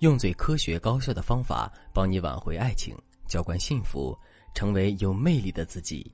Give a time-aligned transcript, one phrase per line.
[0.00, 4.16] 用最科学高效的方法帮你挽回爱情，浇灌幸福，
[4.54, 6.08] 成为有魅力的自己。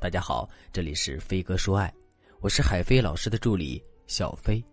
[0.00, 1.92] 大家好，这里是飞哥说爱，
[2.38, 4.64] 我是海飞老师的助理小飞。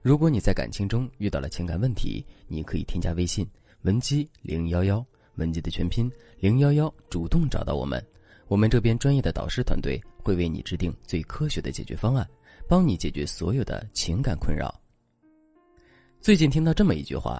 [0.00, 3.46] 如果你在感情中遇到了情感问题，你可以添加微信
[3.82, 5.04] 文姬零幺幺，
[5.34, 8.02] 文姬的全拼零幺幺，主动找到我们，
[8.48, 12.26] 我们这边专业的导师团队会为你制定最科学的解决方案，
[12.66, 14.74] 帮你解决所有的情感困扰。
[16.24, 17.38] 最近听到这么一句话：“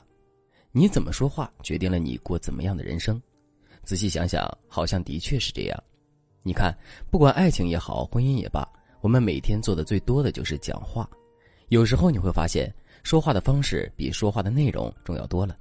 [0.71, 3.19] 你怎么说话，决定了你过怎么样的人生。”
[3.83, 5.85] 仔细想想，好像的确是这样。
[6.43, 6.71] 你看，
[7.11, 8.63] 不管爱情也好，婚姻也罢，
[9.01, 11.09] 我们每天做的最多的就是讲话。
[11.69, 12.71] 有时候你会发现，
[13.03, 15.57] 说话的方式比说话的内容重要多了。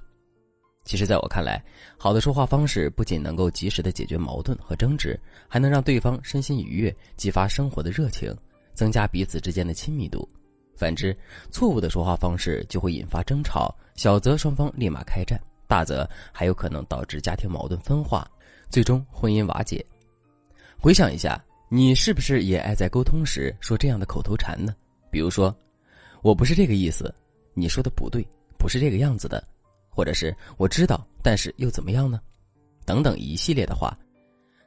[0.84, 1.64] 其实，在我看来，
[1.96, 8.36] 好的说话方式不仅能够及时的解决矛盾和争执，还能让对方身心愉悦，激发生活的热情，
[8.74, 10.28] 增加彼此之间的亲密度。
[10.76, 11.16] 反之，
[11.50, 18.28] 错误的说话方式就会引发争吵，小则双方立马开战，大则还有可能导致家庭矛盾分化，
[18.68, 19.84] 最终婚姻瓦解。
[20.78, 24.74] 回想一下，你是不是也爱在沟通时说这样的口头禅呢？
[25.10, 25.54] 比如说
[26.22, 27.14] ：“我不是这个意思，
[27.54, 28.26] 你说的不对，
[28.58, 29.42] 不是这个样子的。”
[29.88, 32.20] 或者是“我知道，但是又怎么样呢？”
[32.84, 33.96] 等等一系列的话。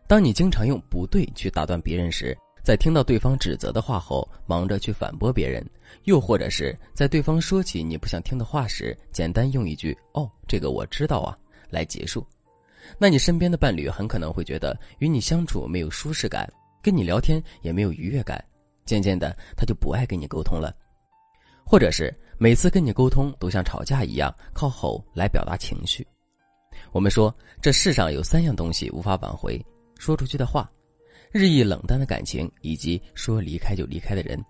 [0.08, 2.36] 当你经常用“不对”去打断别人时，
[2.68, 5.66] 在听到对方指责的话后，忙着去反驳别人，
[6.04, 11.34] 又或者是在对方说起你不想听的话时，简单用一句“哦，这个我知道啊”
[11.72, 12.28] 来结束，
[12.98, 16.46] 那你身边的伴侣很可能会觉得与你相处没有舒适感，
[16.84, 18.44] 跟你聊天也没有愉悦感，
[18.86, 20.76] 渐渐的他就不爱跟你沟通了，
[21.66, 26.06] 或者是每次跟你沟通都像吵架一样靠吼来表达情绪。
[26.92, 29.58] 我们说，这世上有三样东西无法挽回：
[29.98, 30.70] 说出去的话。
[31.32, 34.44] 日益冷淡的感情，以及说离开就离开的人，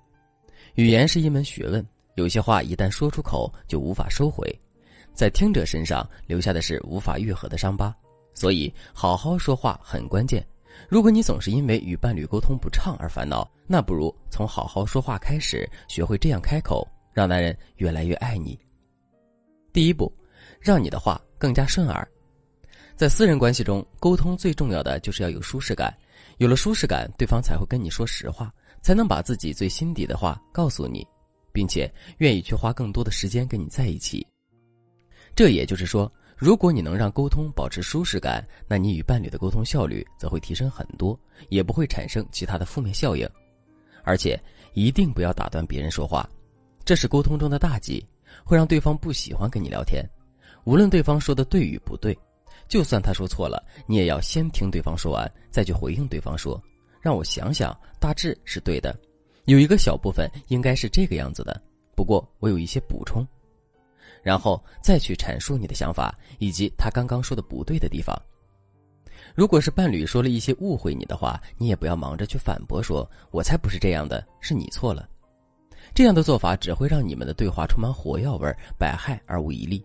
[0.76, 1.86] 语言是一门学问。
[2.16, 4.48] 有些话一旦说出口，就无法收回，
[5.14, 7.96] 在听者身上留下的是无法愈合的伤疤。
[8.34, 10.46] 所以，好好说话很关键。
[10.88, 18.58] 如果你总是因为与伴侣沟通不畅而烦恼，那不如从好好说话开始，学会这样开口，让男人越来越爱你。
[19.74, 20.12] 第一步，
[20.60, 22.08] 让你的话更加顺耳。
[22.96, 25.96] 在私人关系中，沟通最重要的就是要有舒适感。
[26.38, 28.52] 有了舒适感，对方才会跟你说实话，
[28.82, 31.06] 才能把自己最心底的话告诉你，
[31.52, 34.26] 并且愿意去花更多的时间跟你在一起。
[35.36, 41.20] 这也就是说，如果你能让沟通保持舒适感，那你与伴侣的沟通效率则会提升很多，
[41.50, 43.28] 也不会产生其他的负面效应。
[44.04, 44.40] 而且
[44.74, 46.30] 一定不要打断别人说话，
[46.86, 48.06] 这是沟通中的大忌，
[48.44, 50.04] 会让对方不喜欢跟你聊天。
[50.64, 52.18] 无论对方说的对与不对。
[52.68, 56.62] 就算他说错了，你也要先听对方说完，再去回应对方说
[57.02, 58.96] ：“让我想想，大致是对的，
[59.46, 61.62] 有一个小部分应该是这个样子的，
[61.96, 63.26] 不过我有一些补充。”
[64.24, 68.20] 然后再去阐述你的想法以及他刚刚说的不对的地方。
[69.34, 75.08] 如果是伴侣说了一些误会你的话，你也不要忙着去反驳，说：“我才不是这样的，是你错了。”
[75.94, 79.82] 这样的做法只会让你们的对话充满火药味，百害而无一利。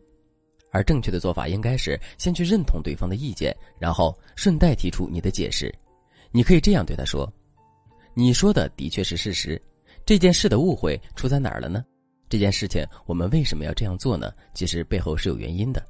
[0.73, 5.73] 而正确的做法应该是先去认同对方的意见，然后顺带提出你的解释。
[6.33, 7.31] 你可以这样对他说
[8.15, 9.61] ：“你说的的确是事实，
[10.07, 11.85] 这件事的误会出在哪儿了呢？
[12.29, 14.33] 这件事情我们为什么要这样做呢？
[14.55, 15.85] 其实背后是有原因的。”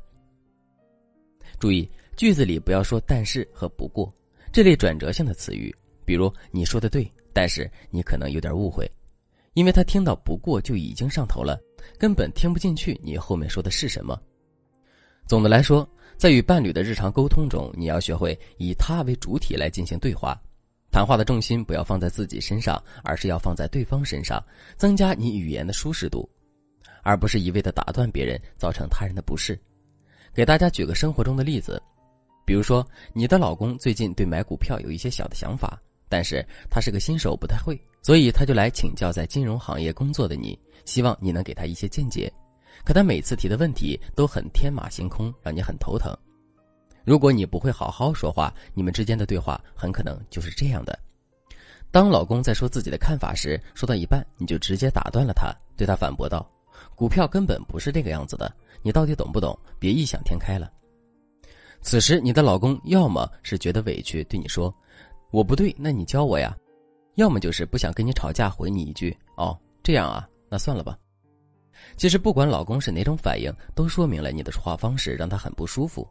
[1.61, 4.13] 注意句子里不要说“但是”和“不过”
[4.53, 5.73] 这类转折性的词语，
[6.05, 8.91] 比如你说的对，但是你可能有点误会，
[9.55, 11.57] 因为他听到“不过”就已经上头了，
[11.97, 14.21] 根本听不进去你后面说的是什么。
[15.33, 20.39] 总的来说，在与伴侣的日常沟通中，你要学会以他为主体来进行对话，
[20.91, 24.45] 谈话的重心不要放在自己身上，而是要放在对方身上，
[24.77, 26.29] 增加你语言的舒适度，
[27.03, 29.59] 而不是一味的打断别人，造成他人的不适。
[30.35, 31.83] 给大家举个生活中的例子，
[32.45, 42.31] 比如说你的老公最近对买股票有一些小的想法，但是他是个新手，不太会，所以他就来请教在金融行业工作的你，希望你能给他一些见解。
[42.85, 46.17] 可他每次提的问题都很天马行空，让你很头疼。
[47.05, 50.99] 如果你不会好好说话，你们之间的对话很可能就是这样的：
[51.91, 56.49] 当老公在说自己的看法时，说到一半你就直接打断了他，对他反驳道
[56.95, 58.53] ：“股票根本不是这个样子的，
[58.83, 59.59] 你到底懂不懂？
[59.79, 60.71] 别异想天开了。”
[61.83, 64.73] 此时你的老公要么是觉得委屈，对你说
[65.33, 66.57] ：“我不对，那你教我呀。”
[67.17, 70.97] 要么就是不想跟你吵架，回你一句：“哦，这样啊，那算了吧。”
[71.97, 76.09] 其实不管老公是哪种反应，都说明了你的说话方式让他很不舒服。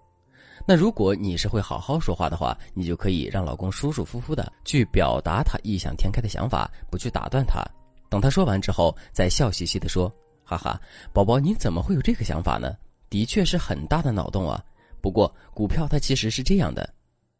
[0.67, 7.63] 那如果你是会好好说话的话，你就可以让老公舒舒服服的去表达他异想天开的想法，不去打断他。
[8.09, 10.11] 等他说完之后，再笑嘻嘻的说
[10.43, 10.79] ：“哈哈，
[11.11, 12.75] 宝宝你怎么会有这个想法呢？
[13.09, 14.63] 的确是很大的脑洞啊。
[15.01, 16.87] 不过股票它其实是这样的，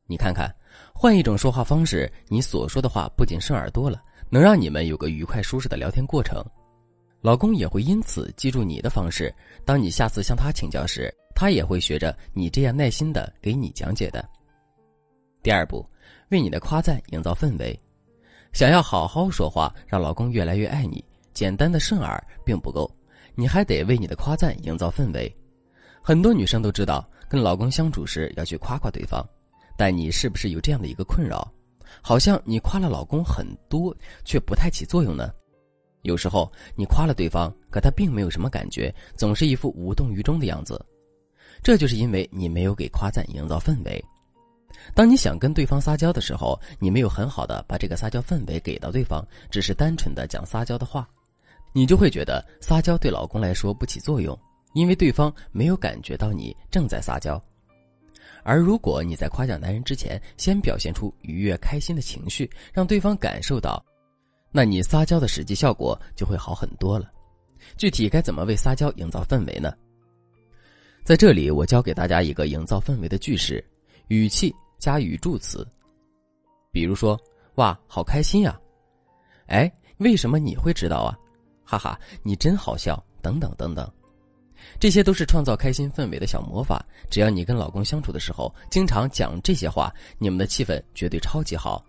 [0.07, 0.51] 你看看，
[0.93, 6.43] 换一种说话方式，你所说的话不仅顺耳朵了，能让你们有个愉快舒适的聊天过程，
[7.21, 9.33] 老公也会因此记住你的方式。
[9.63, 14.27] 当你下次向他请教时，他也会学着你这样耐心的给你讲解的。
[15.41, 15.85] 第二步，
[16.29, 17.79] 为你的夸赞营造氛围。
[18.53, 21.03] 想要好好说话，让老公越来越爱你，
[21.33, 22.91] 简单的顺耳并不够，
[23.35, 25.33] 你还得为你的夸赞营造氛围。
[26.01, 27.07] 很多女生都知道。
[27.31, 29.25] 跟老公相处时要去夸夸对方，
[29.77, 31.49] 但你是不是有这样的一个困扰？
[32.01, 33.95] 好像你夸了老公很多，
[34.25, 35.31] 却不太起作用呢？
[36.03, 40.83] 有时候你夸了对方，可他并没有什么感觉，总是一副无动于衷的样子。
[41.63, 44.03] 这就是因为你没有给夸赞营造氛围。
[44.95, 51.07] 当你想跟对方撒娇的时候，你没有很好的把这个撒娇氛围给到对方，只是单纯的讲撒娇的话，
[51.71, 54.37] 你就会觉得撒娇对老公来说不起作用。
[54.73, 57.37] 因为对方没有感觉到你正在撒娇，
[58.41, 63.83] 而如果你在夸奖男人之前，先表现出愉悦开心的情绪，让对方感受到，
[64.51, 67.11] 那你撒娇的实际效果就会好很多了。
[67.77, 69.73] 具体该怎么为撒娇营造氛围呢？
[71.03, 73.63] 在这里，我教给大家一个营造氛围的句式：
[74.07, 75.67] 语气加语助词。
[76.71, 77.19] 比如说
[77.55, 78.59] ：“哇，好开心呀
[79.47, 81.17] ！”“哎，为什么你会知道啊
[81.63, 83.89] ？”“哈哈，你真好笑！”等等等等。
[84.79, 86.83] 这些都是创造开心氛围的小魔法。
[87.09, 91.83] 只要你跟老公相处的时候，经常讲这些话，你们的气氛绝对超级好。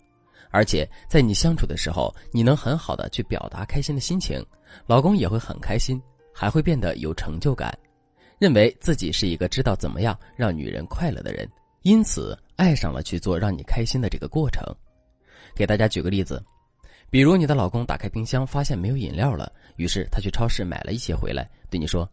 [0.53, 4.45] 而且在你相处的时候，你能很好的去表达开心的心情，
[4.87, 6.01] 老公也会很开心，
[6.33, 7.77] 还会变得有成就感，
[8.39, 11.49] 认为自己是一个知道怎么样让女人快乐的人，
[11.83, 14.63] 因此爱上了去做让你开心的这个过程。
[15.55, 16.43] 给大家举个例子，
[17.11, 22.09] 比如你的老公打开冰箱发现没有饮料了，于是他去超市买了一些回来，对你说。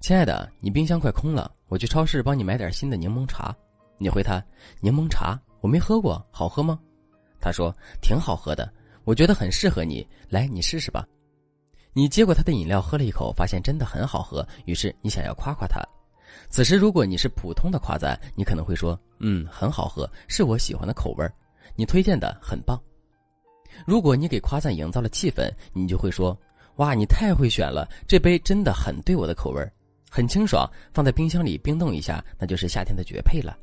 [0.00, 3.54] 亲爱的，你冰箱快空了，我去超市帮你买点新的柠檬茶。
[3.96, 4.44] 你回他：
[4.80, 6.78] 柠檬茶我没喝过，好喝吗？
[7.44, 7.70] 他说
[8.00, 8.72] 挺好喝的，
[9.04, 11.06] 我觉得很适合你，来你试试吧。
[11.92, 15.78] 你接过他的饮料喝了一口，发现真的很好喝，于是你想要夸夸他。
[16.48, 21.30] 此时如果你是普通的夸赞，你可能会说：嗯，很好喝，是我喜欢的口味
[21.76, 22.80] 你推荐的很棒。
[23.86, 26.34] 如果你给夸赞营造了气氛，你就会说：
[26.76, 29.62] 哇，你太会选了，这杯真的很对我的口味
[30.10, 33.54] 很清爽，放在冰箱里冰冻一下，那就是夏天的绝配了。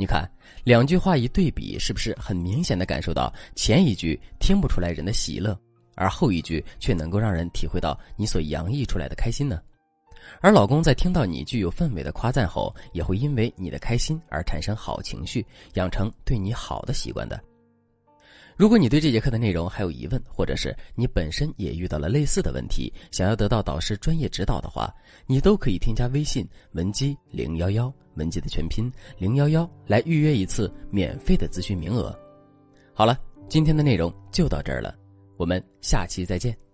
[0.00, 0.30] 你看，
[0.62, 5.58] 两句话一对比，是不是很明显的感受到前一句听不出来人的喜乐，
[5.96, 9.60] 而后一句却能够让人体会到你所洋溢出来的开心呢？
[10.40, 17.42] 而老公在听到你具有氛围的夸赞后，也会因为你的开心而产生好情绪，养成对你好的习惯的。
[18.58, 24.92] 如果你对这节课的内容还有疑问，或者是你本身也遇到了类似的问题，想要得到导师专业指导的话，
[25.28, 32.12] 你都可以添加微信文姬零幺幺，文姬的全拼零幺幺，来预约一次免费的咨询名额。
[32.92, 33.16] 好了，
[33.48, 34.92] 今天的内容就到这儿了，
[35.36, 36.67] 我们下期再见。